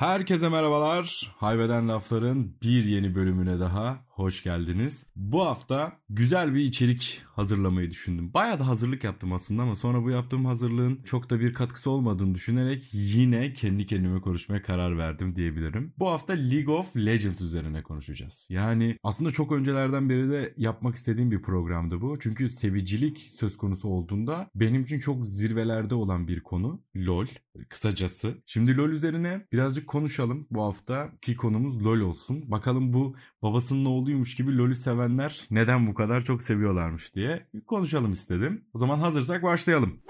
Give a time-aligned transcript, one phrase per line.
[0.00, 1.32] Herkese merhabalar.
[1.36, 5.06] Hayveden Lafların bir yeni bölümüne daha hoş geldiniz.
[5.16, 8.34] Bu hafta güzel bir içerik hazırlamayı düşündüm.
[8.34, 12.34] Bayağı da hazırlık yaptım aslında ama sonra bu yaptığım hazırlığın çok da bir katkısı olmadığını
[12.34, 15.94] düşünerek yine kendi kendime konuşmaya karar verdim diyebilirim.
[15.98, 18.48] Bu hafta League of Legends üzerine konuşacağız.
[18.50, 22.18] Yani aslında çok öncelerden beri de yapmak istediğim bir programdı bu.
[22.20, 26.82] Çünkü sevicilik söz konusu olduğunda benim için çok zirvelerde olan bir konu.
[26.96, 27.26] LoL
[27.68, 28.42] kısacası.
[28.46, 32.50] Şimdi LoL üzerine birazcık konuşalım bu hafta ki konumuz LoL olsun.
[32.50, 38.64] Bakalım bu babasının oğluymuş gibi LoL'ü sevenler neden bu kadar çok seviyorlarmış diye konuşalım istedim.
[38.74, 40.00] O zaman hazırsak başlayalım.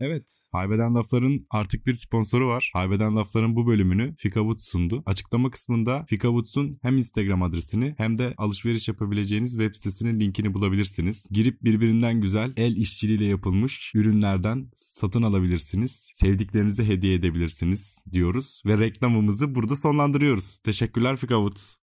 [0.00, 0.42] Evet.
[0.52, 2.70] Haybeden Laflar'ın artık bir sponsoru var.
[2.74, 5.02] Haybeden Laflar'ın bu bölümünü Fika Woods sundu.
[5.06, 11.28] Açıklama kısmında Fika Woods'un hem Instagram adresini hem de alışveriş yapabileceğiniz web sitesinin linkini bulabilirsiniz.
[11.30, 16.10] Girip birbirinden güzel el işçiliğiyle yapılmış ürünlerden satın alabilirsiniz.
[16.14, 20.58] Sevdiklerinize hediye edebilirsiniz diyoruz ve reklamımızı burada sonlandırıyoruz.
[20.58, 21.87] Teşekkürler Fika Woods.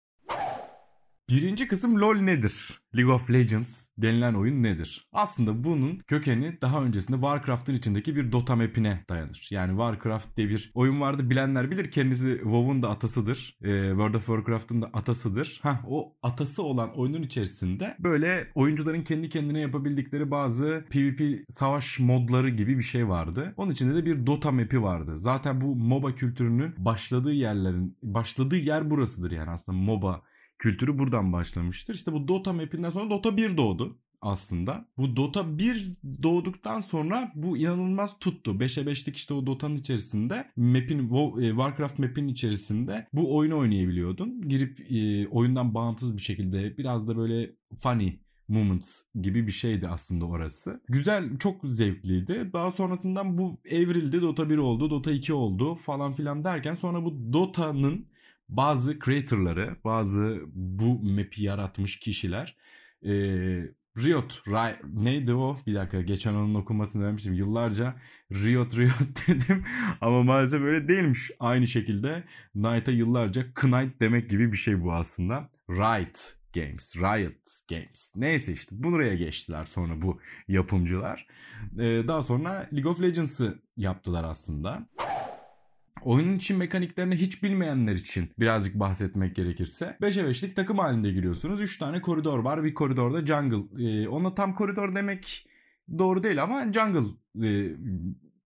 [1.30, 2.82] Birinci kısım LoL nedir?
[2.98, 5.08] League of Legends denilen oyun nedir?
[5.14, 9.48] Aslında bunun kökeni daha öncesinde Warcraft'ın içindeki bir Dota map'ine dayanır.
[9.52, 13.58] Yani Warcraft diye bir oyun vardı bilenler bilir kendisi WoW'un da atasıdır.
[13.62, 15.60] Ee, World of Warcraft'ın da atasıdır.
[15.64, 22.50] Hah o atası olan oyunun içerisinde böyle oyuncuların kendi kendine yapabildikleri bazı PvP savaş modları
[22.50, 23.54] gibi bir şey vardı.
[23.58, 25.12] Onun içinde de bir Dota map'i vardı.
[25.16, 30.22] Zaten bu MOBA kültürünün başladığı yerlerin başladığı yer burasıdır yani aslında MOBA
[30.60, 31.96] kültürü buradan başlamıştır.
[31.96, 34.86] İşte bu Dota mapinden sonra Dota 1 doğdu aslında.
[34.98, 35.92] Bu Dota 1
[36.24, 38.52] doğduktan sonra bu inanılmaz tuttu.
[38.52, 41.00] 5'e 5'lik işte o Dota'nın içerisinde map'in
[41.42, 44.42] e, Warcraft map'in içerisinde bu oyunu oynayabiliyordun.
[44.42, 48.14] Girip e, oyundan bağımsız bir şekilde biraz da böyle funny
[48.48, 50.82] Moments gibi bir şeydi aslında orası.
[50.88, 52.50] Güzel, çok zevkliydi.
[52.54, 54.22] Daha sonrasından bu evrildi.
[54.22, 58.06] Dota 1 oldu, Dota 2 oldu falan filan derken sonra bu Dota'nın
[58.50, 62.58] bazı creator'ları, bazı bu map'i yaratmış kişiler
[63.06, 63.14] e,
[63.98, 65.58] Riot, Ray, neydi o?
[65.68, 67.34] Bir dakika geçen onun okumasını demiştim.
[67.34, 67.96] Yıllarca
[68.32, 69.64] Riot Riot dedim
[70.02, 71.32] ama maalesef öyle değilmiş.
[71.40, 72.24] Aynı şekilde
[72.54, 75.50] Knight'a yıllarca Knight demek gibi bir şey bu aslında.
[75.70, 78.14] Riot Games, Riot Games.
[78.16, 81.28] Neyse işte buraya geçtiler sonra bu yapımcılar.
[81.80, 84.90] Ee, daha sonra League of Legends'ı yaptılar aslında.
[86.06, 91.62] Oyunun için mekaniklerini hiç bilmeyenler için birazcık bahsetmek gerekirse 5'e 5'lik takım halinde giriyorsunuz.
[91.62, 92.64] 3 tane koridor var.
[92.64, 93.84] Bir koridorda jungle.
[93.86, 95.48] Ee, ona tam koridor demek
[95.98, 97.08] doğru değil ama jungle
[97.48, 97.76] e,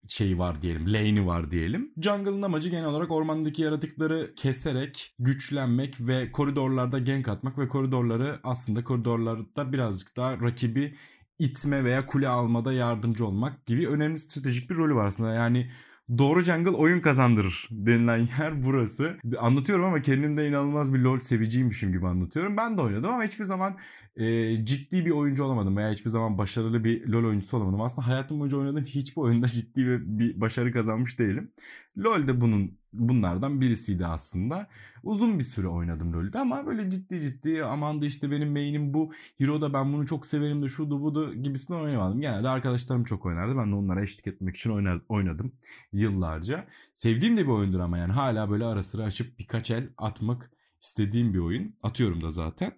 [0.08, 0.94] şeyi var diyelim.
[0.94, 1.94] Lane'i var diyelim.
[2.02, 8.84] Jungle'ın amacı genel olarak ormandaki yaratıkları keserek güçlenmek ve koridorlarda gank atmak ve koridorları aslında
[8.84, 10.96] koridorlarda birazcık daha rakibi
[11.40, 15.34] itme veya kule almada yardımcı olmak gibi önemli stratejik bir rolü var aslında.
[15.34, 15.72] Yani
[16.18, 19.18] Doğru jungle oyun kazandırır denilen yer burası.
[19.40, 22.58] Anlatıyorum ama kendimde inanılmaz bir LoL seviciymişim gibi anlatıyorum.
[22.58, 23.78] Ben de oynadım ama hiçbir zaman
[24.16, 27.82] e, ciddi bir oyuncu olamadım veya hiçbir zaman başarılı bir LoL oyuncusu olamadım.
[27.82, 31.52] Aslında hayatım boyunca oynadığım hiçbir oyunda ciddi bir, bir başarı kazanmış değilim.
[32.00, 34.68] LoL de bunun bunlardan birisiydi aslında.
[35.04, 39.14] Uzun bir süre oynadım LoL'de ama böyle ciddi ciddi aman da işte benim main'im bu.
[39.38, 42.22] Hero'da ben bunu çok severim de şudu budu gibisinden oynamadım.
[42.22, 43.58] Genelde arkadaşlarım çok oynardı.
[43.58, 44.70] Ben de onlara eşlik etmek için
[45.10, 45.52] oynadım
[45.94, 46.68] yıllarca.
[46.94, 51.34] Sevdiğim de bir oyundur ama yani hala böyle ara sıra açıp birkaç el atmak istediğim
[51.34, 51.76] bir oyun.
[51.84, 52.74] Atıyorum da zaten.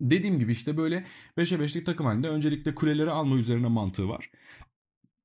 [0.00, 1.04] Dediğim gibi işte böyle
[1.38, 4.30] 5'e 5'lik takım halinde öncelikle kuleleri alma üzerine mantığı var.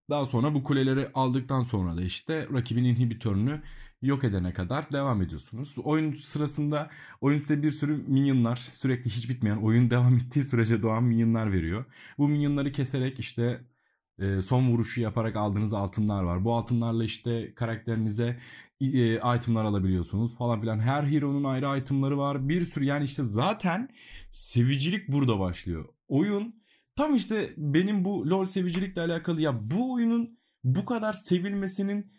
[0.09, 3.61] Daha sonra bu kuleleri aldıktan sonra da işte rakibin inhibitörünü
[4.01, 5.75] yok edene kadar devam ediyorsunuz.
[5.83, 6.89] Oyun sırasında
[7.21, 11.85] oyun size bir sürü minyonlar sürekli hiç bitmeyen oyun devam ettiği sürece doğan minyonlar veriyor.
[12.17, 13.61] Bu minyonları keserek işte
[14.19, 16.45] e, son vuruşu yaparak aldığınız altınlar var.
[16.45, 18.39] Bu altınlarla işte karakterinize
[18.81, 20.79] e, itemlar alabiliyorsunuz falan filan.
[20.79, 22.49] Her hero'nun ayrı itemları var.
[22.49, 23.89] Bir sürü yani işte zaten
[24.31, 25.85] sevicilik burada başlıyor.
[26.07, 26.64] Oyun
[26.95, 32.11] tam işte benim bu LoL sevicilikle alakalı ya bu oyunun bu kadar sevilmesinin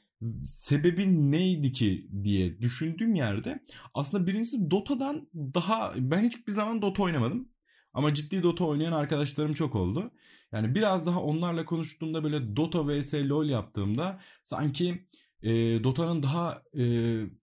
[0.45, 3.65] sebebi neydi ki diye düşündüğüm yerde
[3.95, 7.49] aslında birincisi Dota'dan daha ben hiçbir zaman Dota oynamadım.
[7.93, 10.13] Ama ciddi Dota oynayan arkadaşlarım çok oldu.
[10.53, 15.07] Yani biraz daha onlarla konuştuğumda böyle Dota vs LoL yaptığımda sanki
[15.43, 15.51] e,
[15.85, 16.85] Dota'nın daha e,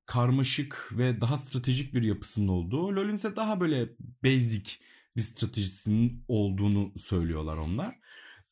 [0.05, 3.89] karmaşık ve daha stratejik bir yapısının olduğu, LoL'ün ise daha böyle
[4.23, 4.71] basic
[5.15, 7.95] bir stratejisinin olduğunu söylüyorlar onlar.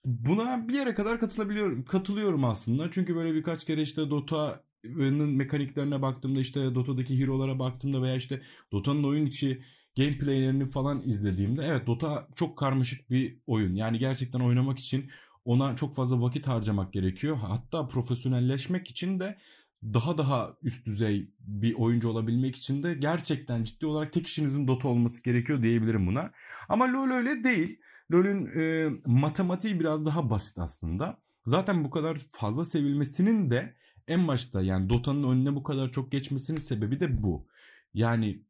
[0.06, 2.92] Buna bir yere kadar katılabiliyorum, katılıyorum aslında.
[2.92, 8.42] Çünkü böyle birkaç kere işte Dota'nın mekaniklerine baktığımda işte Dota'daki hero'lara baktığımda veya işte
[8.72, 9.62] Dota'nın oyun içi
[9.98, 13.76] gameplaylerini falan izlediğimde evet Dota çok karmaşık bir oyun.
[13.76, 15.12] Yani gerçekten oynamak için
[15.46, 17.38] ona çok fazla vakit harcamak gerekiyor.
[17.38, 19.38] Hatta profesyonelleşmek için de
[19.84, 24.88] daha daha üst düzey bir oyuncu olabilmek için de gerçekten ciddi olarak tek işinizin Dota
[24.88, 26.32] olması gerekiyor diyebilirim buna.
[26.70, 27.80] Ama LoL öyle değil.
[28.12, 31.22] LoL'ün e, matematiği biraz daha basit aslında.
[31.46, 33.76] Zaten bu kadar fazla sevilmesinin de
[34.08, 37.48] en başta yani Dota'nın önüne bu kadar çok geçmesinin sebebi de bu.
[37.94, 38.44] Yani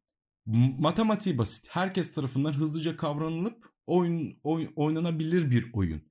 [0.78, 1.66] matematiği basit.
[1.70, 6.02] Herkes tarafından hızlıca kavranılıp oyun, oyun oynanabilir bir oyun.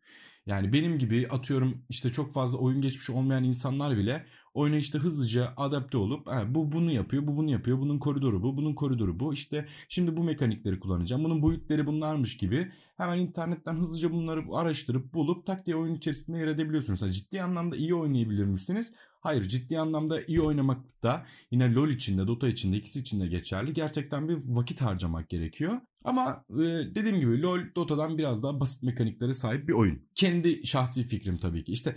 [0.46, 5.54] Yani benim gibi atıyorum işte çok fazla oyun geçmiş olmayan insanlar bile oyuna işte hızlıca
[5.58, 9.34] adapte olup bu bunu yapıyor, bu bunu yapıyor, bunun koridoru bu, bunun koridoru bu.
[9.34, 15.46] İşte şimdi bu mekanikleri kullanacağım, bunun boyutları bunlarmış gibi hemen internetten hızlıca bunları araştırıp bulup
[15.46, 17.02] tak diye oyun içerisinde yer edebiliyorsunuz.
[17.02, 18.94] Yani ciddi anlamda iyi oynayabilir misiniz?
[19.22, 23.74] Hayır ciddi anlamda iyi oynamak da yine LoL içinde, Dota içinde, ikisi içinde geçerli.
[23.74, 25.82] Gerçekten bir vakit harcamak gerekiyor.
[26.04, 26.64] Ama e,
[26.96, 30.02] dediğim gibi LoL Dota'dan biraz daha basit mekaniklere sahip bir oyun.
[30.16, 31.72] Kendi şahsi fikrim tabii ki.
[31.72, 31.96] İşte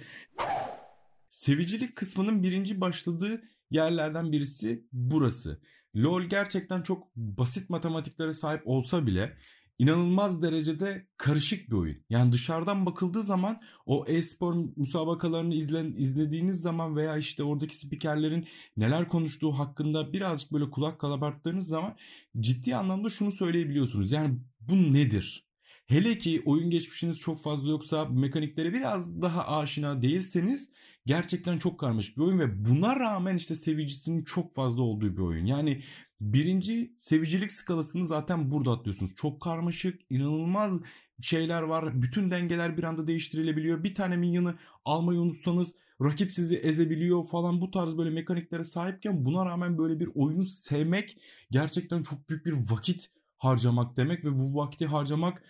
[1.34, 5.60] sevicilik kısmının birinci başladığı yerlerden birisi burası.
[5.96, 9.36] LoL gerçekten çok basit matematiklere sahip olsa bile
[9.78, 11.96] inanılmaz derecede karışık bir oyun.
[12.10, 18.46] Yani dışarıdan bakıldığı zaman o e-spor müsabakalarını izlen, izlediğiniz zaman veya işte oradaki spikerlerin
[18.76, 21.96] neler konuştuğu hakkında birazcık böyle kulak kalabarttığınız zaman
[22.40, 24.12] ciddi anlamda şunu söyleyebiliyorsunuz.
[24.12, 25.43] Yani bu nedir?
[25.86, 30.68] Hele ki oyun geçmişiniz çok fazla yoksa mekaniklere biraz daha aşina değilseniz
[31.06, 35.46] gerçekten çok karmaşık bir oyun ve buna rağmen işte sevicisinin çok fazla olduğu bir oyun.
[35.46, 35.82] Yani
[36.20, 39.14] birinci sevicilik skalasını zaten burada atlıyorsunuz.
[39.14, 40.80] Çok karmaşık, inanılmaz
[41.20, 42.02] şeyler var.
[42.02, 43.84] Bütün dengeler bir anda değiştirilebiliyor.
[43.84, 44.54] Bir tane minyonu
[44.84, 50.08] almayı unutsanız rakip sizi ezebiliyor falan bu tarz böyle mekaniklere sahipken buna rağmen böyle bir
[50.14, 51.18] oyunu sevmek
[51.50, 55.42] gerçekten çok büyük bir vakit harcamak demek ve bu vakti harcamak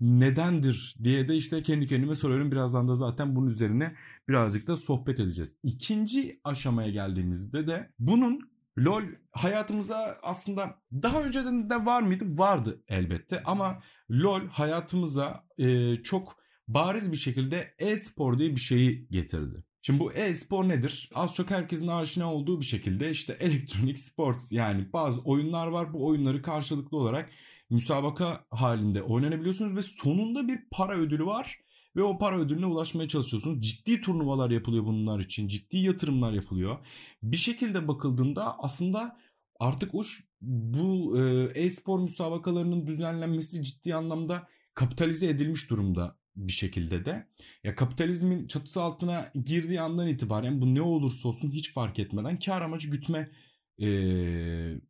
[0.00, 2.52] nedendir diye de işte kendi kendime soruyorum.
[2.52, 3.94] Birazdan da zaten bunun üzerine
[4.28, 5.58] birazcık da sohbet edeceğiz.
[5.62, 9.02] İkinci aşamaya geldiğimizde de bunun LoL
[9.32, 12.24] hayatımıza aslında daha önceden de var mıydı?
[12.38, 16.36] Vardı elbette ama LoL hayatımıza e, çok
[16.68, 19.64] bariz bir şekilde e-spor diye bir şeyi getirdi.
[19.82, 21.10] Şimdi bu e-spor nedir?
[21.14, 25.92] Az çok herkesin aşina olduğu bir şekilde işte elektronik sports yani bazı oyunlar var.
[25.92, 27.30] Bu oyunları karşılıklı olarak
[27.70, 31.58] müsabaka halinde oynanabiliyorsunuz ve sonunda bir para ödülü var
[31.96, 33.60] ve o para ödülüne ulaşmaya çalışıyorsunuz.
[33.60, 35.48] Ciddi turnuvalar yapılıyor bunlar için.
[35.48, 36.78] Ciddi yatırımlar yapılıyor.
[37.22, 39.16] Bir şekilde bakıldığında aslında
[39.60, 40.02] artık o
[40.40, 47.28] bu e, e-spor müsabakalarının düzenlenmesi ciddi anlamda kapitalize edilmiş durumda bir şekilde de.
[47.64, 52.62] Ya kapitalizmin çatısı altına girdiği andan itibaren bu ne olursa olsun hiç fark etmeden kar
[52.62, 53.30] amacı gütme
[53.82, 53.88] e,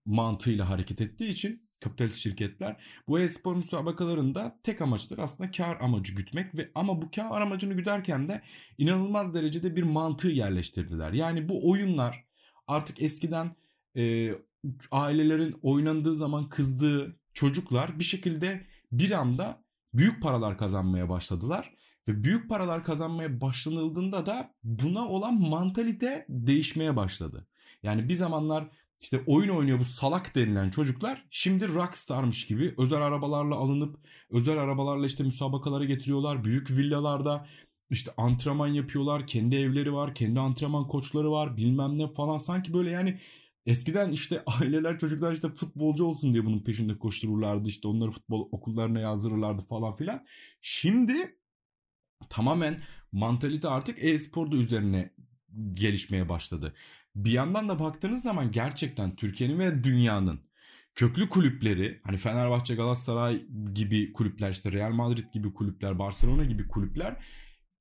[0.04, 2.76] mantığıyla hareket ettiği için kapitalist şirketler
[3.08, 8.28] bu e-spor müsabakalarında tek amaçları aslında kar amacı gütmek ve ama bu kar amacını güderken
[8.28, 8.42] de
[8.78, 11.12] inanılmaz derecede bir mantığı yerleştirdiler.
[11.12, 12.24] Yani bu oyunlar
[12.66, 13.56] artık eskiden
[13.96, 14.30] e,
[14.90, 19.64] ailelerin oynandığı zaman kızdığı çocuklar bir şekilde bir anda
[19.94, 21.74] büyük paralar kazanmaya başladılar
[22.08, 27.46] ve büyük paralar kazanmaya başlanıldığında da buna olan mantalite değişmeye başladı.
[27.82, 28.68] Yani bir zamanlar
[29.00, 33.96] işte oyun oynuyor bu salak denilen çocuklar şimdi rockstarmış gibi özel arabalarla alınıp
[34.30, 36.44] özel arabalarla işte müsabakalara getiriyorlar.
[36.44, 37.46] Büyük villalarda
[37.90, 39.26] işte antrenman yapıyorlar.
[39.26, 40.14] Kendi evleri var.
[40.14, 41.56] Kendi antrenman koçları var.
[41.56, 42.38] Bilmem ne falan.
[42.38, 43.18] Sanki böyle yani
[43.66, 47.68] eskiden işte aileler çocuklar işte futbolcu olsun diye bunun peşinde koştururlardı.
[47.68, 50.26] işte onları futbol okullarına yazdırırlardı falan filan.
[50.60, 51.38] Şimdi
[52.30, 52.80] tamamen
[53.12, 55.14] mantalite artık e-sporda üzerine
[55.74, 56.74] gelişmeye başladı.
[57.16, 60.40] Bir yandan da baktığınız zaman gerçekten Türkiye'nin ve dünyanın
[60.94, 67.16] köklü kulüpleri hani Fenerbahçe, Galatasaray gibi kulüpler işte Real Madrid gibi kulüpler, Barcelona gibi kulüpler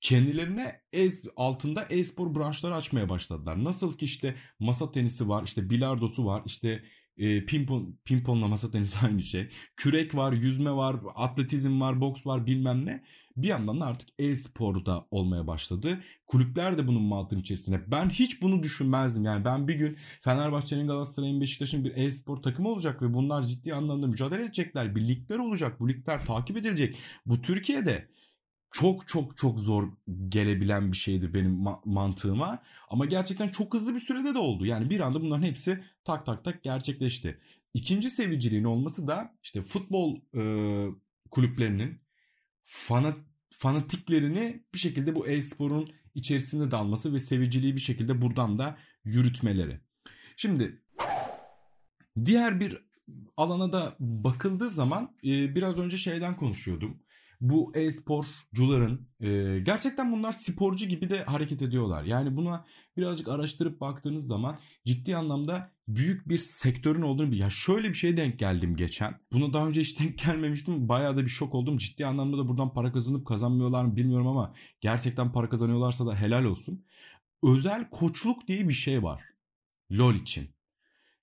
[0.01, 3.63] kendilerine e altında e-spor branşları açmaya başladılar.
[3.63, 6.83] Nasıl ki işte masa tenisi var, işte bilardosu var, işte
[7.17, 9.49] e, pimpon, pimponla masa tenisi aynı şey.
[9.75, 13.03] Kürek var, yüzme var, atletizm var, boks var bilmem ne.
[13.37, 15.99] Bir yandan da artık e-sporda olmaya başladı.
[16.27, 17.91] Kulüpler de bunun mantığın içerisinde.
[17.91, 19.23] Ben hiç bunu düşünmezdim.
[19.25, 24.07] Yani ben bir gün Fenerbahçe'nin, Galatasaray'ın, Beşiktaş'ın bir e-spor takımı olacak ve bunlar ciddi anlamda
[24.07, 24.95] mücadele edecekler.
[24.95, 25.79] Bir ligler olacak.
[25.79, 26.97] Bu ligler takip edilecek.
[27.25, 28.07] Bu Türkiye'de
[28.71, 29.91] çok çok çok zor
[30.29, 32.59] gelebilen bir şeydi benim ma- mantığıma.
[32.89, 34.65] Ama gerçekten çok hızlı bir sürede de oldu.
[34.65, 37.39] Yani bir anda bunların hepsi tak tak tak gerçekleşti.
[37.73, 40.41] İkinci seviciliğin olması da işte futbol e,
[41.31, 42.06] kulüplerinin
[42.67, 43.17] fanat,
[43.49, 49.79] fanatiklerini bir şekilde bu e-sporun içerisinde dalması ve seviciliği bir şekilde buradan da yürütmeleri.
[50.37, 50.83] Şimdi
[52.25, 52.87] diğer bir
[53.37, 57.03] alana da bakıldığı zaman biraz önce şeyden konuşuyordum.
[57.41, 62.03] Bu e-sporcuların e, gerçekten bunlar sporcu gibi de hareket ediyorlar.
[62.03, 62.65] Yani buna
[62.97, 68.17] birazcık araştırıp baktığınız zaman ciddi anlamda büyük bir sektörün olduğunu bir ya şöyle bir şeye
[68.17, 69.19] denk geldim geçen.
[69.31, 70.89] Buna daha önce hiç denk gelmemiştim.
[70.89, 71.77] Bayağı da bir şok oldum.
[71.77, 76.43] Ciddi anlamda da buradan para kazanıp kazanmıyorlar mı bilmiyorum ama gerçekten para kazanıyorlarsa da helal
[76.43, 76.85] olsun.
[77.43, 79.21] Özel koçluk diye bir şey var.
[79.91, 80.49] LoL için.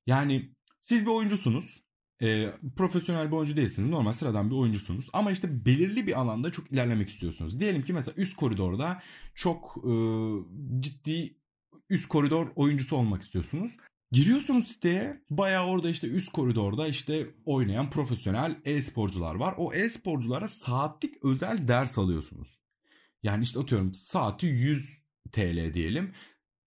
[0.06, 1.83] Yani siz bir oyuncusunuz.
[2.25, 3.90] E, profesyonel bir oyuncu değilsiniz.
[3.90, 5.09] Normal sıradan bir oyuncusunuz.
[5.12, 7.61] Ama işte belirli bir alanda çok ilerlemek istiyorsunuz.
[7.61, 9.02] Diyelim ki mesela üst koridorda
[9.35, 9.93] çok e,
[10.81, 11.37] ciddi
[11.90, 13.76] üst koridor oyuncusu olmak istiyorsunuz.
[14.12, 19.54] Giriyorsunuz siteye bayağı orada işte üst koridorda işte oynayan profesyonel e-sporcular var.
[19.59, 22.61] O e-sporculara saatlik özel ders alıyorsunuz.
[23.23, 24.99] Yani işte atıyorum saati 100
[25.33, 26.12] TL diyelim.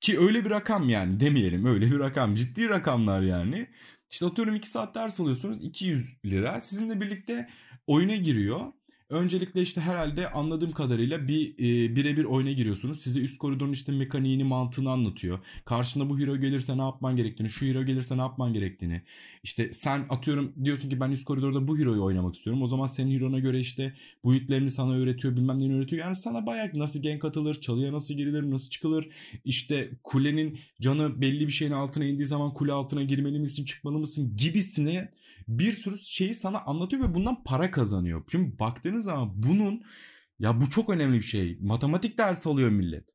[0.01, 3.67] Ki öyle bir rakam yani demeyelim öyle bir rakam ciddi rakamlar yani.
[4.09, 6.61] İşte atıyorum 2 saat ders alıyorsunuz 200 lira.
[6.61, 7.47] Sizinle birlikte
[7.87, 8.73] oyuna giriyor.
[9.09, 13.01] Öncelikle işte herhalde anladığım kadarıyla bir e, birebir oyuna giriyorsunuz.
[13.01, 15.39] Size üst koridorun işte mekaniğini, mantığını anlatıyor.
[15.65, 19.01] Karşında bu hero gelirse ne yapman gerektiğini, şu hero gelirse ne yapman gerektiğini.
[19.43, 22.61] İşte sen atıyorum diyorsun ki ben üst koridorda bu hero'yu oynamak istiyorum.
[22.61, 26.05] O zaman senin hero'na göre işte bu hitlerini sana öğretiyor, bilmem neyini öğretiyor.
[26.05, 29.09] Yani sana bayağı nasıl gank atılır, çalıya nasıl girilir, nasıl çıkılır.
[29.45, 34.33] İşte kulenin canı belli bir şeyin altına indiği zaman kule altına girmeli misin, çıkmalı mısın
[34.37, 35.11] gibisine
[35.47, 38.23] bir sürü şeyi sana anlatıyor ve bundan para kazanıyor.
[38.31, 39.83] Şimdi baktığınız zaman bunun
[40.39, 41.57] ya bu çok önemli bir şey.
[41.61, 43.09] Matematik dersi alıyor millet.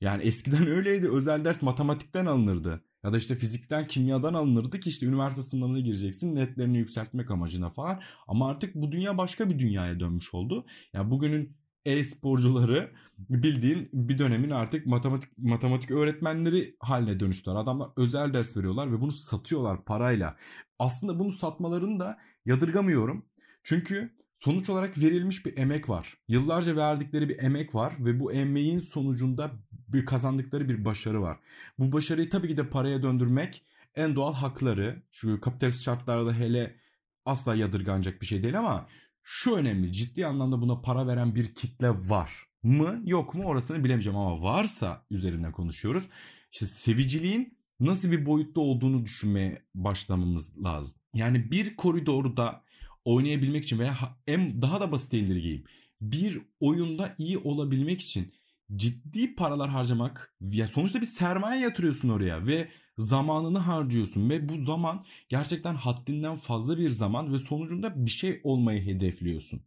[0.00, 1.10] Yani eskiden öyleydi.
[1.10, 2.84] Özel ders matematikten alınırdı.
[3.04, 8.00] Ya da işte fizikten, kimyadan alınırdı ki işte üniversite sınavına gireceksin netlerini yükseltmek amacına falan.
[8.28, 10.66] Ama artık bu dünya başka bir dünyaya dönmüş oldu.
[10.92, 17.56] Yani bugünün e-sporcuları bildiğin bir dönemin artık matematik matematik öğretmenleri haline dönüştüler.
[17.56, 20.36] Adamlar özel ders veriyorlar ve bunu satıyorlar parayla.
[20.78, 23.26] Aslında bunu satmalarını da yadırgamıyorum.
[23.62, 26.14] Çünkü sonuç olarak verilmiş bir emek var.
[26.28, 29.50] Yıllarca verdikleri bir emek var ve bu emeğin sonucunda
[29.88, 31.38] bir kazandıkları bir başarı var.
[31.78, 33.64] Bu başarıyı tabii ki de paraya döndürmek
[33.94, 35.02] en doğal hakları.
[35.10, 36.76] Şu kapitalist şartlarda hele
[37.24, 38.86] asla yadırganacak bir şey değil ama
[39.28, 44.18] şu önemli ciddi anlamda buna para veren bir kitle var mı yok mu orasını bilemeyeceğim
[44.18, 46.08] ama varsa üzerine konuşuyoruz.
[46.52, 50.98] İşte seviciliğin nasıl bir boyutta olduğunu düşünmeye başlamamız lazım.
[51.14, 52.62] Yani bir koridorda
[53.04, 55.64] oynayabilmek için veya en daha da basit indirgeyim.
[56.00, 58.32] Bir oyunda iyi olabilmek için
[58.76, 62.68] ciddi paralar harcamak ya sonuçta bir sermaye yatırıyorsun oraya ve
[62.98, 68.82] zamanını harcıyorsun ve bu zaman gerçekten haddinden fazla bir zaman ve sonucunda bir şey olmayı
[68.86, 69.62] hedefliyorsun.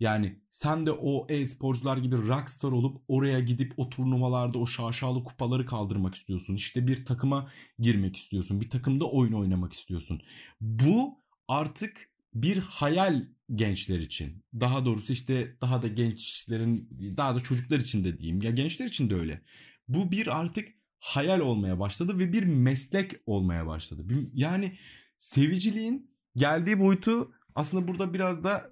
[0.00, 5.66] Yani sen de o e-sporcular gibi rockstar olup oraya gidip o turnuvalarda o şaşalı kupaları
[5.66, 6.54] kaldırmak istiyorsun.
[6.54, 8.60] İşte bir takıma girmek istiyorsun.
[8.60, 10.22] Bir takımda oyun oynamak istiyorsun.
[10.60, 14.44] Bu artık bir hayal gençler için.
[14.60, 18.42] Daha doğrusu işte daha da gençlerin daha da çocuklar için de diyeyim.
[18.42, 19.42] Ya gençler için de öyle.
[19.88, 20.68] Bu bir artık
[21.02, 24.04] hayal olmaya başladı ve bir meslek olmaya başladı.
[24.34, 24.78] Yani
[25.18, 28.70] seviciliğin geldiği boyutu aslında burada biraz da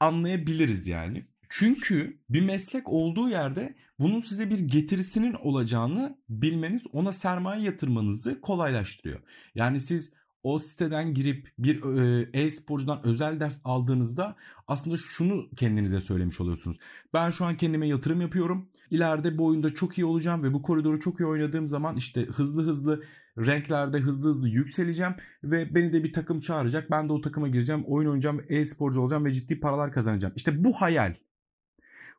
[0.00, 1.26] anlayabiliriz yani.
[1.48, 9.20] Çünkü bir meslek olduğu yerde bunun size bir getirisinin olacağını bilmeniz ona sermaye yatırmanızı kolaylaştırıyor.
[9.54, 10.10] Yani siz
[10.42, 14.36] o siteden girip bir e, e-sporcudan özel ders aldığınızda
[14.68, 16.76] aslında şunu kendinize söylemiş oluyorsunuz.
[17.14, 18.68] Ben şu an kendime yatırım yapıyorum.
[18.90, 22.62] İleride bu oyunda çok iyi olacağım ve bu koridoru çok iyi oynadığım zaman işte hızlı
[22.62, 23.04] hızlı
[23.38, 26.90] renklerde hızlı hızlı yükseleceğim ve beni de bir takım çağıracak.
[26.90, 30.34] Ben de o takıma gireceğim, oyun oynayacağım, e-sporcu olacağım ve ciddi paralar kazanacağım.
[30.36, 31.14] İşte bu hayal.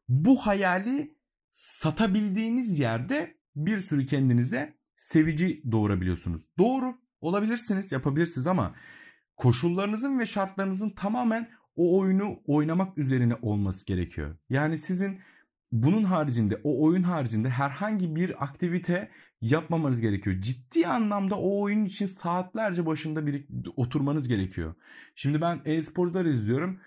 [0.09, 1.15] Bu hayali
[1.49, 6.41] satabildiğiniz yerde bir sürü kendinize sevici doğurabiliyorsunuz.
[6.57, 8.75] Doğru olabilirsiniz, yapabilirsiniz ama
[9.35, 14.37] koşullarınızın ve şartlarınızın tamamen o oyunu oynamak üzerine olması gerekiyor.
[14.49, 15.19] Yani sizin
[15.71, 19.11] bunun haricinde o oyun haricinde herhangi bir aktivite
[19.41, 20.41] yapmamanız gerekiyor.
[20.41, 24.73] Ciddi anlamda o oyun için saatlerce başında bir oturmanız gerekiyor.
[25.15, 26.79] Şimdi ben e-sporcular izliyorum.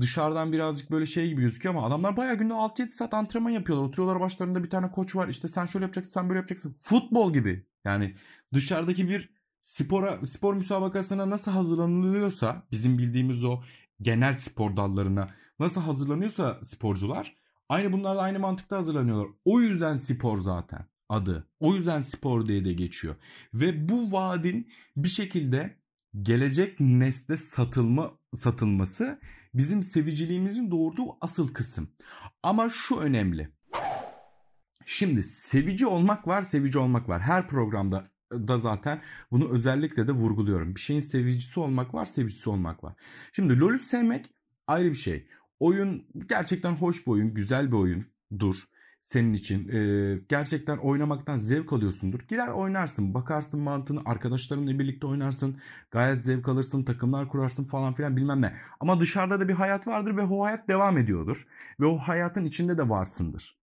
[0.00, 3.88] Dışarıdan birazcık böyle şey gibi gözüküyor ama adamlar bayağı günde 6-7 saat antrenman yapıyorlar.
[3.88, 5.28] Oturuyorlar başlarında bir tane koç var.
[5.28, 6.76] İşte sen şöyle yapacaksın, sen böyle yapacaksın.
[6.78, 7.66] Futbol gibi.
[7.84, 8.14] Yani
[8.54, 9.30] dışarıdaki bir
[9.62, 13.62] spora spor müsabakasına nasıl hazırlanılıyorsa bizim bildiğimiz o
[14.00, 17.41] genel spor dallarına nasıl hazırlanıyorsa sporcular
[17.72, 19.28] Aynı bunlarla aynı mantıkta hazırlanıyorlar.
[19.44, 21.48] O yüzden spor zaten adı.
[21.60, 23.14] O yüzden spor diye de geçiyor.
[23.54, 25.76] Ve bu vaadin bir şekilde
[26.22, 29.20] gelecek nesle satılma satılması
[29.54, 31.88] bizim seviciliğimizin doğurduğu asıl kısım.
[32.42, 33.48] Ama şu önemli.
[34.86, 37.22] Şimdi sevici olmak var, sevici olmak var.
[37.22, 40.74] Her programda da zaten bunu özellikle de vurguluyorum.
[40.74, 42.94] Bir şeyin sevicisi olmak var, sevicisi olmak var.
[43.32, 44.34] Şimdi LoL'ü sevmek
[44.66, 45.26] ayrı bir şey
[45.62, 48.62] Oyun gerçekten hoş bir oyun, güzel bir oyundur
[49.00, 49.68] senin için.
[49.68, 52.20] Ee, gerçekten oynamaktan zevk alıyorsundur.
[52.28, 55.58] Girer oynarsın, bakarsın mantığını, arkadaşlarınla birlikte oynarsın.
[55.90, 58.54] Gayet zevk alırsın, takımlar kurarsın falan filan bilmem ne.
[58.80, 61.46] Ama dışarıda da bir hayat vardır ve o hayat devam ediyordur.
[61.80, 63.58] Ve o hayatın içinde de varsındır.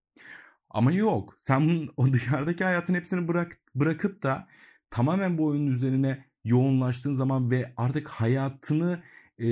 [0.69, 1.35] Ama yok.
[1.39, 4.47] Sen o dışarıdaki hayatın hepsini bırak, bırakıp da
[4.89, 9.03] tamamen bu oyunun üzerine yoğunlaştığın zaman ve artık hayatını
[9.39, 9.47] e,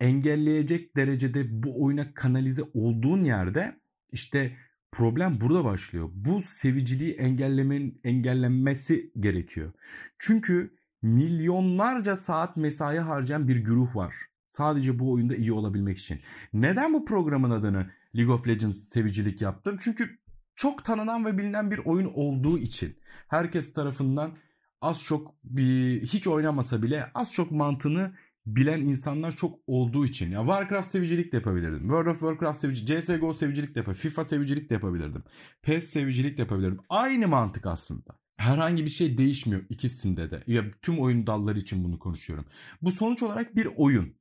[0.00, 3.76] engelleyecek derecede bu oyuna kanalize olduğun yerde
[4.12, 4.56] işte
[4.92, 6.08] problem burada başlıyor.
[6.14, 9.72] Bu seviciliği engellemenin engellenmesi gerekiyor.
[10.18, 14.14] Çünkü milyonlarca saat mesai harcayan bir güruh var.
[14.46, 16.20] Sadece bu oyunda iyi olabilmek için.
[16.52, 19.76] Neden bu programın adını League of Legends sevicilik yaptım?
[19.80, 20.18] Çünkü
[20.54, 22.96] çok tanınan ve bilinen bir oyun olduğu için
[23.28, 24.36] herkes tarafından
[24.80, 28.12] az çok bir hiç oynamasa bile az çok mantığını
[28.46, 30.30] bilen insanlar çok olduğu için.
[30.30, 31.80] Ya Warcraft sevicilik de yapabilirdim.
[31.80, 34.10] World of Warcraft sevicilik, CSGO sevicilik de yapabilirdim.
[34.10, 35.24] FIFA sevicilik de yapabilirdim.
[35.62, 36.80] PES sevicilik de yapabilirdim.
[36.88, 38.18] Aynı mantık aslında.
[38.36, 40.42] Herhangi bir şey değişmiyor ikisinde de.
[40.46, 42.46] Ya tüm oyun dalları için bunu konuşuyorum.
[42.82, 44.16] Bu sonuç olarak bir oyun.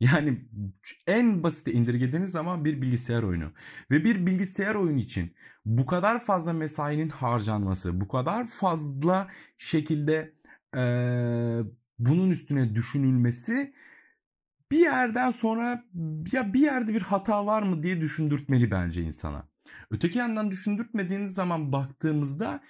[0.00, 0.48] Yani
[1.06, 3.52] en basite indirgediğiniz zaman bir bilgisayar oyunu.
[3.90, 9.28] Ve bir bilgisayar oyunu için bu kadar fazla mesainin harcanması, bu kadar fazla
[9.58, 10.34] şekilde
[10.76, 11.60] ee,
[11.98, 13.74] bunun üstüne düşünülmesi
[14.72, 15.84] bir yerden sonra
[16.32, 19.48] ya bir yerde bir hata var mı diye düşündürtmeli bence insana.
[19.90, 22.60] Öteki yandan düşündürtmediğiniz zaman baktığımızda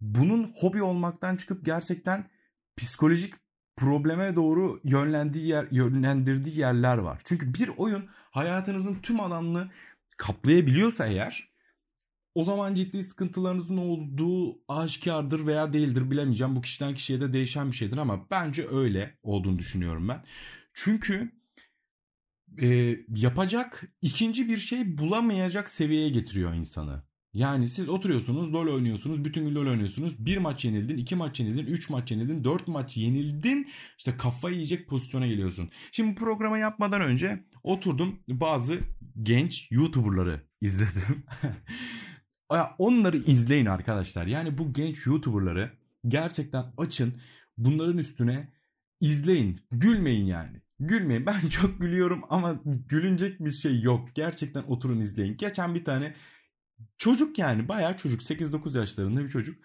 [0.00, 2.30] bunun hobi olmaktan çıkıp gerçekten
[2.76, 3.34] psikolojik
[3.76, 7.20] probleme doğru yönlendiği yer, yönlendirdiği yerler var.
[7.24, 9.70] Çünkü bir oyun hayatınızın tüm alanını
[10.16, 11.51] kaplayabiliyorsa eğer
[12.34, 16.56] o zaman ciddi sıkıntılarınızın olduğu aşikardır veya değildir bilemeyeceğim.
[16.56, 20.24] Bu kişiden kişiye de değişen bir şeydir ama bence öyle olduğunu düşünüyorum ben.
[20.74, 21.32] Çünkü
[22.60, 27.02] e, yapacak ikinci bir şey bulamayacak seviyeye getiriyor insanı.
[27.34, 30.26] Yani siz oturuyorsunuz LoL oynuyorsunuz bütün gün LoL oynuyorsunuz.
[30.26, 33.68] Bir maç yenildin, iki maç yenildin, üç maç yenildin, dört maç yenildin.
[33.98, 35.70] İşte kafayı yiyecek pozisyona geliyorsun.
[35.92, 38.78] Şimdi programa yapmadan önce oturdum bazı
[39.22, 41.24] genç YouTuber'ları izledim.
[42.78, 44.26] Onları izleyin arkadaşlar.
[44.26, 45.70] Yani bu genç YouTuber'ları
[46.08, 47.14] gerçekten açın.
[47.58, 48.48] Bunların üstüne
[49.00, 49.60] izleyin.
[49.70, 50.62] Gülmeyin yani.
[50.80, 51.26] Gülmeyin.
[51.26, 54.08] Ben çok gülüyorum ama gülünecek bir şey yok.
[54.14, 55.36] Gerçekten oturun izleyin.
[55.36, 56.14] Geçen bir tane
[56.98, 59.56] çocuk yani bayağı çocuk 8-9 yaşlarında bir çocuk.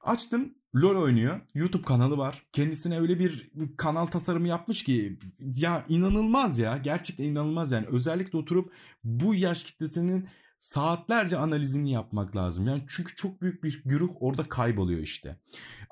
[0.00, 1.40] Açtım LoL oynuyor.
[1.54, 2.42] YouTube kanalı var.
[2.52, 6.76] Kendisine öyle bir kanal tasarımı yapmış ki ya inanılmaz ya.
[6.76, 7.86] Gerçekten inanılmaz yani.
[7.86, 8.72] Özellikle oturup
[9.04, 10.28] bu yaş kitlesinin
[10.64, 12.66] saatlerce analizini yapmak lazım.
[12.66, 15.40] Yani çünkü çok büyük bir güruh orada kayboluyor işte.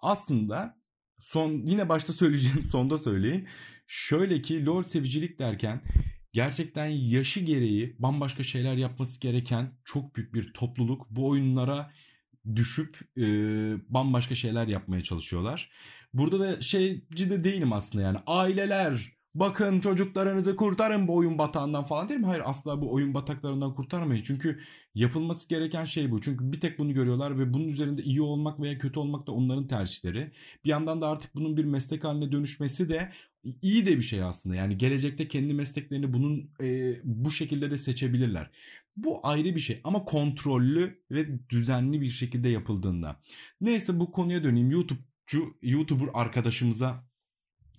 [0.02, 0.78] Aslında
[1.18, 3.46] son yine başta söyleyeceğim sonda söyleyeyim.
[3.86, 5.82] Şöyle ki LoL sevicilik derken
[6.32, 11.92] gerçekten yaşı gereği bambaşka şeyler yapması gereken çok büyük bir topluluk bu oyunlara
[12.54, 13.24] düşüp e,
[13.88, 15.70] bambaşka şeyler yapmaya çalışıyorlar.
[16.14, 22.08] Burada da şeyci de değilim aslında yani aileler bakın çocuklarınızı kurtarın bu oyun batağından falan
[22.08, 22.26] değil mi?
[22.26, 24.22] Hayır asla bu oyun bataklarından kurtarmayın.
[24.22, 24.60] Çünkü
[24.94, 26.20] yapılması gereken şey bu.
[26.20, 29.66] Çünkü bir tek bunu görüyorlar ve bunun üzerinde iyi olmak veya kötü olmak da onların
[29.66, 30.32] tercihleri.
[30.64, 33.12] Bir yandan da artık bunun bir meslek haline dönüşmesi de
[33.62, 34.56] iyi de bir şey aslında.
[34.56, 38.50] Yani gelecekte kendi mesleklerini bunun e, bu şekilde de seçebilirler.
[38.96, 43.20] Bu ayrı bir şey ama kontrollü ve düzenli bir şekilde yapıldığında.
[43.60, 44.70] Neyse bu konuya döneyim.
[44.70, 47.11] YouTube'cu, YouTuber arkadaşımıza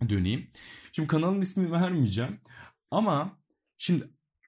[0.10, 0.48] döneyim.
[0.92, 2.40] Şimdi kanalın ismini vermeyeceğim.
[2.92, 3.38] Ama
[3.78, 4.04] şimdi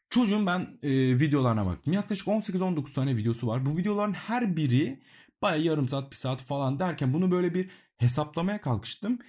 [0.10, 0.90] çocuğun ben e,
[1.20, 1.94] videolarına baktım.
[1.94, 3.66] Yaklaşık 18-19 tane videosu var.
[3.66, 5.02] Bu videoların her biri
[5.42, 9.20] baya yarım saat bir saat falan derken bunu böyle bir hesaplamaya kalkıştım.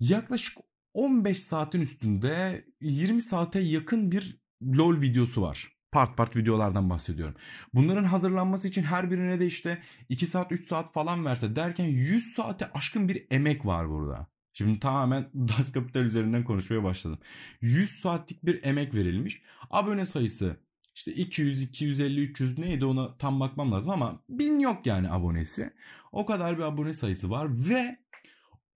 [0.00, 0.58] Yaklaşık
[0.94, 5.72] 15 saatin üstünde 20 saate yakın bir LOL videosu var.
[5.92, 7.34] Part part videolardan bahsediyorum.
[7.74, 12.34] Bunların hazırlanması için her birine de işte 2 saat 3 saat falan verse derken 100
[12.34, 14.26] saate aşkın bir emek var burada.
[14.56, 17.18] Şimdi tamamen Das Kapital üzerinden konuşmaya başladım.
[17.60, 19.42] 100 saatlik bir emek verilmiş.
[19.70, 20.56] Abone sayısı
[20.94, 25.72] işte 200, 250, 300 neydi ona tam bakmam lazım ama 1000 yok yani abonesi.
[26.12, 27.98] O kadar bir abone sayısı var ve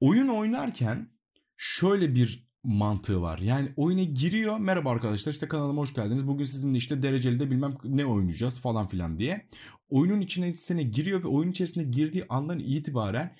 [0.00, 1.08] oyun oynarken
[1.56, 3.38] şöyle bir mantığı var.
[3.38, 4.58] Yani oyuna giriyor.
[4.58, 6.26] Merhaba arkadaşlar işte kanalıma hoş geldiniz.
[6.26, 9.48] Bugün sizinle işte dereceli de bilmem ne oynayacağız falan filan diye.
[9.88, 13.36] Oyunun içine giriyor ve oyun içerisine girdiği andan itibaren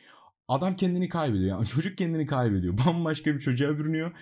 [0.51, 1.49] Adam kendini kaybediyor.
[1.49, 2.79] Yani çocuk kendini kaybediyor.
[2.87, 4.13] Bambaşka bir çocuğa bürünüyor.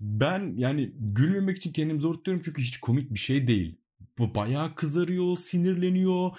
[0.00, 3.80] Ben yani gülmemek için kendimi zor tutuyorum çünkü hiç komik bir şey değil.
[4.18, 6.30] Bayağı kızarıyor, sinirleniyor,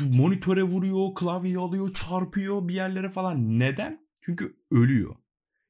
[0.00, 3.58] monitöre vuruyor, klavye alıyor, çarpıyor bir yerlere falan.
[3.58, 4.06] Neden?
[4.22, 5.16] Çünkü ölüyor.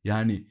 [0.04, 0.46] Yani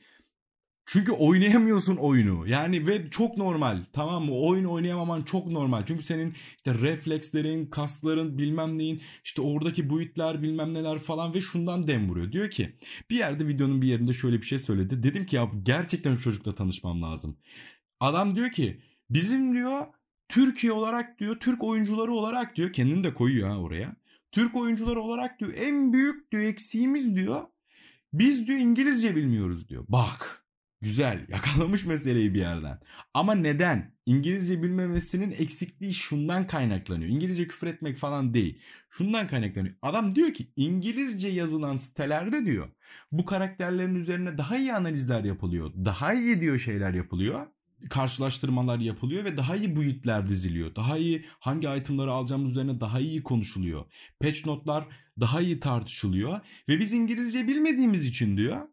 [0.86, 2.48] Çünkü oynayamıyorsun oyunu.
[2.48, 3.86] Yani ve çok normal.
[3.94, 4.32] Tamam mı?
[4.32, 5.86] Oyun oynayamaman çok normal.
[5.86, 11.88] Çünkü senin işte reflekslerin, kasların, bilmem neyin, işte oradaki boyutlar, bilmem neler falan ve şundan
[11.88, 12.32] dem vuruyor.
[12.32, 12.76] Diyor ki
[13.10, 15.04] bir yerde videonun bir yerinde şöyle bir şey söyledi.
[15.04, 17.38] Dedim ki ya gerçekten çocukla tanışmam lazım.
[18.00, 19.86] Adam diyor ki bizim diyor
[20.30, 23.96] Türkiye olarak diyor, Türk oyuncuları olarak diyor, kendini de koyuyor ha oraya.
[24.32, 27.42] Türk oyuncuları olarak diyor en büyük diyor eksiğimiz diyor.
[28.14, 29.86] Biz diyor İngilizce bilmiyoruz diyor.
[29.90, 30.45] Bak
[30.82, 32.80] Güzel yakalamış meseleyi bir yerden.
[33.14, 33.96] Ama neden?
[34.06, 37.12] İngilizce bilmemesinin eksikliği şundan kaynaklanıyor.
[37.12, 38.62] İngilizce küfür etmek falan değil.
[38.90, 39.76] Şundan kaynaklanıyor.
[39.82, 42.70] Adam diyor ki İngilizce yazılan sitelerde diyor
[43.12, 45.72] bu karakterlerin üzerine daha iyi analizler yapılıyor.
[45.86, 47.48] Daha iyi diyor şeyler yapılıyor
[47.90, 50.76] karşılaştırmalar yapılıyor ve daha iyi boyutlar diziliyor.
[50.76, 53.86] Daha iyi hangi itemları alacağımız üzerine daha iyi konuşuluyor.
[54.20, 54.88] Patch notlar
[55.20, 58.68] daha iyi tartışılıyor ve biz İngilizce bilmediğimiz için diyor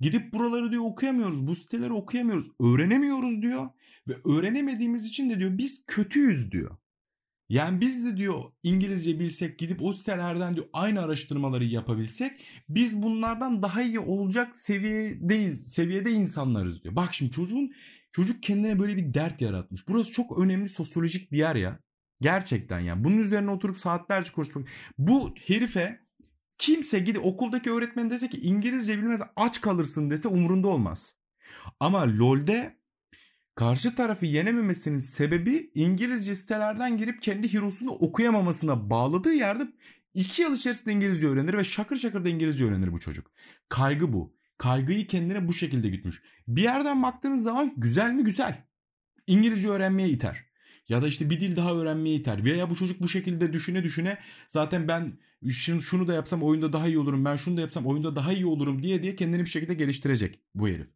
[0.00, 1.46] Gidip buraları diyor okuyamıyoruz.
[1.46, 2.50] Bu siteleri okuyamıyoruz.
[2.60, 3.68] Öğrenemiyoruz diyor.
[4.08, 6.76] Ve öğrenemediğimiz için de diyor biz kötüyüz diyor.
[7.48, 13.62] Yani biz de diyor İngilizce bilsek gidip o sitelerden diyor aynı araştırmaları yapabilsek biz bunlardan
[13.62, 15.72] daha iyi olacak seviyedeyiz.
[15.72, 16.96] Seviyede insanlarız diyor.
[16.96, 17.72] Bak şimdi çocuğun
[18.12, 19.88] çocuk kendine böyle bir dert yaratmış.
[19.88, 21.80] Burası çok önemli sosyolojik bir yer ya.
[22.20, 23.04] Gerçekten yani.
[23.04, 24.68] Bunun üzerine oturup saatlerce konuşmak.
[24.98, 26.00] Bu herife
[26.58, 31.14] Kimse gidip okuldaki öğretmen dese ki İngilizce bilmez aç kalırsın dese umurunda olmaz.
[31.80, 32.78] Ama LoL'de
[33.54, 39.68] karşı tarafı yenememesinin sebebi İngilizce sitelerden girip kendi hero'sunu okuyamamasına bağladığı yerde
[40.14, 43.30] 2 yıl içerisinde İngilizce öğrenir ve şakır şakır da İngilizce öğrenir bu çocuk.
[43.68, 44.36] Kaygı bu.
[44.58, 46.22] Kaygıyı kendine bu şekilde gütmüş.
[46.48, 48.64] Bir yerden baktığınız zaman güzel mi güzel.
[49.26, 50.47] İngilizce öğrenmeye iter.
[50.88, 52.44] Ya da işte bir dil daha öğrenmeye iter.
[52.44, 55.18] Veya bu çocuk bu şekilde düşüne düşüne zaten ben
[55.50, 57.24] şunu, şunu da yapsam oyunda daha iyi olurum.
[57.24, 60.68] Ben şunu da yapsam oyunda daha iyi olurum diye diye kendini bir şekilde geliştirecek bu
[60.68, 60.88] herif.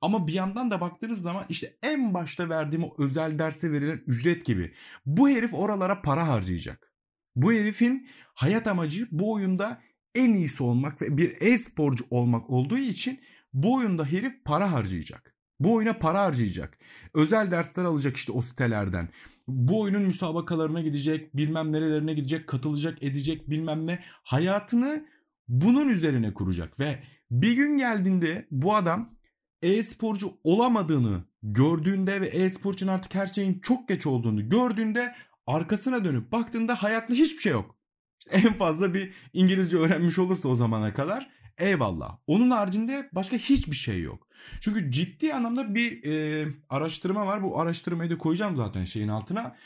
[0.00, 4.44] Ama bir yandan da baktığınız zaman işte en başta verdiğim o özel derse verilen ücret
[4.44, 4.74] gibi.
[5.06, 6.92] Bu herif oralara para harcayacak.
[7.36, 9.82] Bu herifin hayat amacı bu oyunda
[10.14, 13.20] en iyisi olmak ve bir e-sporcu olmak olduğu için
[13.52, 15.34] bu oyunda herif para harcayacak.
[15.60, 16.78] Bu oyuna para harcayacak.
[17.14, 19.08] Özel dersler alacak işte o sitelerden.
[19.48, 24.00] Bu oyunun müsabakalarına gidecek, bilmem nerelerine gidecek, katılacak, edecek bilmem ne.
[24.22, 25.06] Hayatını
[25.48, 29.14] bunun üzerine kuracak ve bir gün geldiğinde bu adam
[29.62, 35.14] e-sporcu olamadığını gördüğünde ve e-spor için artık her şeyin çok geç olduğunu gördüğünde
[35.46, 37.76] arkasına dönüp baktığında hayatta hiçbir şey yok.
[38.18, 42.18] İşte en fazla bir İngilizce öğrenmiş olursa o zamana kadar eyvallah.
[42.26, 44.28] Onun haricinde başka hiçbir şey yok.
[44.60, 47.42] Çünkü ciddi anlamda bir e, araştırma var.
[47.42, 49.56] Bu araştırmayı da koyacağım zaten şeyin altına.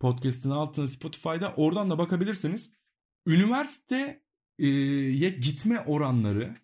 [0.00, 1.54] Podcast'ın altına Spotify'da.
[1.56, 2.70] Oradan da bakabilirsiniz.
[3.26, 4.22] Üniversiteye
[5.40, 6.54] gitme oranları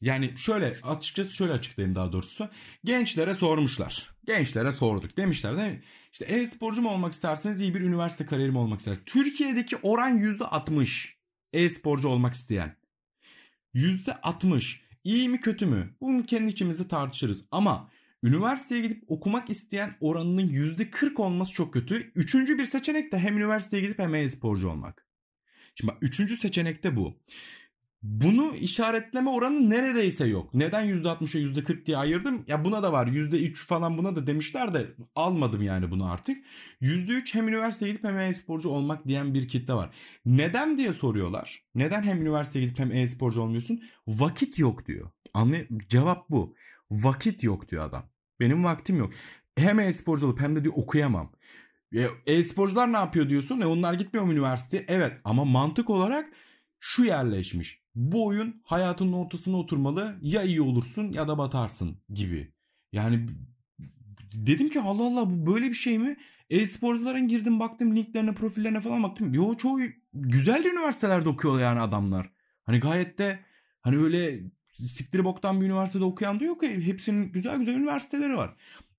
[0.00, 2.48] yani şöyle açıkçası şöyle açıklayayım daha doğrusu.
[2.84, 4.10] Gençlere sormuşlar.
[4.24, 5.16] Gençlere sorduk.
[5.16, 5.82] Demişler mi?
[6.12, 9.04] İşte e-sporcu mu olmak isterseniz iyi bir üniversite kariyeri mi olmak isterseniz.
[9.06, 11.08] Türkiye'deki oran %60
[11.52, 12.79] e-sporcu olmak isteyen.
[13.74, 14.80] %60.
[15.04, 15.94] İyi mi kötü mü?
[16.00, 17.44] Bunu kendi içimizde tartışırız.
[17.50, 17.90] Ama
[18.22, 22.12] üniversiteye gidip okumak isteyen oranının %40 olması çok kötü.
[22.14, 25.06] Üçüncü bir seçenek de hem üniversiteye gidip hem e-sporcu olmak.
[25.74, 27.16] Şimdi bak üçüncü seçenek de bu.
[28.02, 30.54] Bunu işaretleme oranı neredeyse yok.
[30.54, 32.44] Neden %60'a %40 diye ayırdım?
[32.46, 33.06] Ya buna da var.
[33.06, 36.38] %3 falan buna da demişler de almadım yani bunu artık.
[36.80, 39.90] %3 hem üniversiteye gidip hem e-sporcu olmak diyen bir kitle var.
[40.26, 41.62] Neden diye soruyorlar.
[41.74, 43.80] Neden hem üniversiteye gidip hem e-sporcu olmuyorsun?
[44.08, 45.10] Vakit yok diyor.
[45.34, 46.54] Anlay Cevap bu.
[46.90, 48.10] Vakit yok diyor adam.
[48.40, 49.12] Benim vaktim yok.
[49.56, 51.32] Hem e-sporcu olup hem de diyor okuyamam.
[52.26, 53.60] E-sporcular ne yapıyor diyorsun?
[53.60, 54.84] E onlar gitmiyor mu üniversiteye?
[54.88, 56.30] Evet ama mantık olarak
[56.80, 60.18] şu yerleşmiş bu oyun hayatının ortasına oturmalı.
[60.22, 62.52] Ya iyi olursun ya da batarsın gibi.
[62.92, 63.26] Yani
[64.34, 66.16] dedim ki Allah Allah bu böyle bir şey mi?
[66.50, 69.34] E-sporcuların girdim baktım linklerine profillerine falan baktım.
[69.34, 69.80] Yo çoğu
[70.14, 72.30] güzel üniversitelerde okuyor yani adamlar.
[72.64, 73.38] Hani gayet de
[73.80, 74.40] hani öyle
[74.72, 76.62] siktiri boktan bir üniversitede okuyan da yok.
[76.62, 78.56] Hepsinin güzel güzel üniversiteleri var.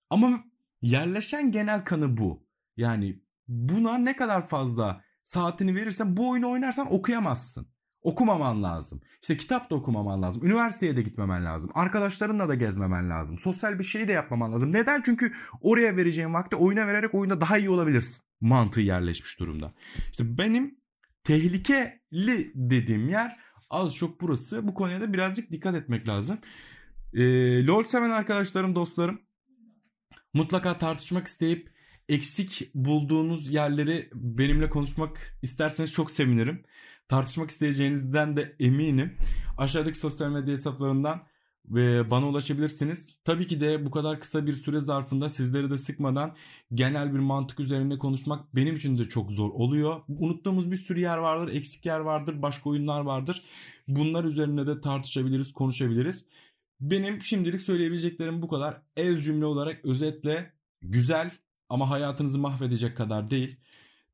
[0.09, 0.43] Ama
[0.81, 2.43] yerleşen genel kanı bu.
[2.77, 7.67] Yani buna ne kadar fazla saatini verirsen bu oyunu oynarsan okuyamazsın.
[8.01, 9.01] Okumaman lazım.
[9.21, 10.45] İşte kitap da okumaman lazım.
[10.45, 11.71] Üniversiteye de gitmemen lazım.
[11.73, 13.37] Arkadaşlarınla da gezmemen lazım.
[13.37, 14.73] Sosyal bir şey de yapmaman lazım.
[14.73, 15.01] Neden?
[15.05, 18.23] Çünkü oraya vereceğin vakti oyuna vererek oyunda daha iyi olabilirsin.
[18.41, 19.73] Mantığı yerleşmiş durumda.
[20.11, 20.79] İşte benim
[21.23, 24.67] tehlikeli dediğim yer az çok burası.
[24.67, 26.37] Bu konuya da birazcık dikkat etmek lazım.
[27.13, 29.21] Ee, LoL seven arkadaşlarım, dostlarım
[30.33, 31.71] mutlaka tartışmak isteyip
[32.09, 36.63] eksik bulduğunuz yerleri benimle konuşmak isterseniz çok sevinirim
[37.11, 39.17] tartışmak isteyeceğinizden de eminim.
[39.57, 41.21] Aşağıdaki sosyal medya hesaplarından
[41.65, 43.17] ve bana ulaşabilirsiniz.
[43.23, 46.35] Tabii ki de bu kadar kısa bir süre zarfında sizleri de sıkmadan
[46.73, 50.01] genel bir mantık üzerinde konuşmak benim için de çok zor oluyor.
[50.07, 53.43] Unuttuğumuz bir sürü yer vardır, eksik yer vardır, başka oyunlar vardır.
[53.87, 56.25] Bunlar üzerine de tartışabiliriz, konuşabiliriz.
[56.81, 58.81] Benim şimdilik söyleyebileceklerim bu kadar.
[58.97, 61.31] Ez cümle olarak özetle güzel
[61.71, 63.57] ama hayatınızı mahvedecek kadar değil.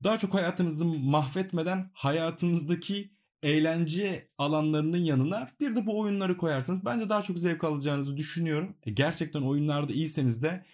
[0.04, 3.12] Daha çok hayatınızı mahvetmeden hayatınızdaki
[3.44, 8.76] eğlence alanlarının yanına bir de bu oyunları koyarsanız bence daha çok zevk alacağınızı düşünüyorum.
[8.84, 10.66] E gerçekten oyunlarda iyiyseniz de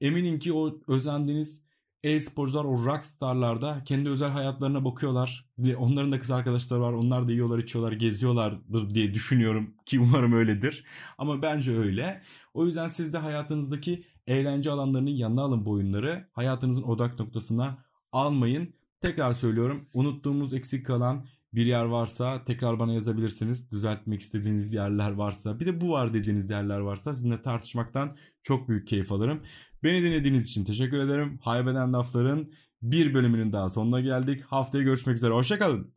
[0.00, 1.62] eminim ki o özendiğiniz
[2.02, 5.46] e-sporcular o rockstarlarda kendi özel hayatlarına bakıyorlar.
[5.78, 6.92] Onların da kız arkadaşları var.
[6.92, 10.84] Onlar da yiyorlar, içiyorlar, geziyorlardır diye düşünüyorum ki umarım öyledir.
[11.18, 12.22] Ama bence öyle.
[12.54, 16.28] O yüzden siz de hayatınızdaki eğlence alanlarının yanına alın bu oyunları.
[16.32, 18.74] Hayatınızın odak noktasına almayın.
[19.00, 19.88] Tekrar söylüyorum.
[19.94, 23.70] Unuttuğumuz eksik kalan bir yer varsa tekrar bana yazabilirsiniz.
[23.70, 28.88] Düzeltmek istediğiniz yerler varsa bir de bu var dediğiniz yerler varsa sizinle tartışmaktan çok büyük
[28.88, 29.40] keyif alırım.
[29.82, 31.38] Beni dinlediğiniz için teşekkür ederim.
[31.42, 34.42] Haybeden Lafların bir bölümünün daha sonuna geldik.
[34.42, 35.32] Haftaya görüşmek üzere.
[35.32, 35.94] Hoşçakalın.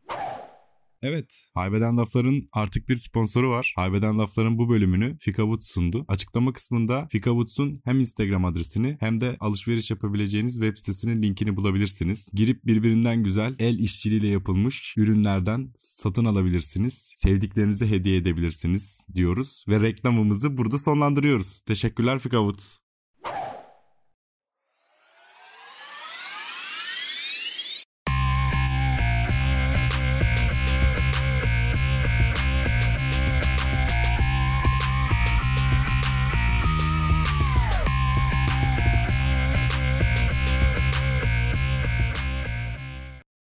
[1.03, 3.73] Evet, Haybeden Lafların artık bir sponsoru var.
[3.75, 6.05] Haybeden Lafların bu bölümünü Fika Woods sundu.
[6.07, 12.29] Açıklama kısmında Fika Woods'un hem Instagram adresini hem de alışveriş yapabileceğiniz web sitesinin linkini bulabilirsiniz.
[12.33, 17.13] Girip birbirinden güzel el işçiliğiyle yapılmış ürünlerden satın alabilirsiniz.
[17.15, 21.61] Sevdiklerinize hediye edebilirsiniz diyoruz ve reklamımızı burada sonlandırıyoruz.
[21.61, 22.90] Teşekkürler Fika Woods.